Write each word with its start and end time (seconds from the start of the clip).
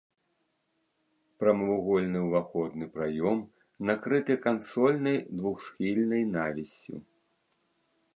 Прамавугольны 1.41 2.19
ўваходны 2.27 2.87
праём 2.95 3.37
накрыты 3.89 4.33
кансольнай 4.47 5.17
двухсхільнай 5.43 6.23
навіссю. 6.37 6.95